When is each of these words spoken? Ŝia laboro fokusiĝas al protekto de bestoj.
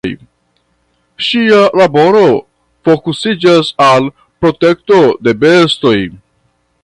Ŝia 1.25 1.59
laboro 1.81 2.23
fokusiĝas 2.89 3.71
al 3.89 4.09
protekto 4.45 5.03
de 5.29 5.37
bestoj. 5.45 5.97